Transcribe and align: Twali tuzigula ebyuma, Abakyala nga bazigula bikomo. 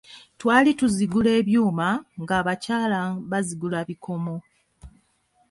Twali 0.39 0.71
tuzigula 0.79 1.29
ebyuma, 1.39 1.87
Abakyala 2.39 2.99
nga 3.09 3.25
bazigula 3.31 3.79
bikomo. 3.89 4.35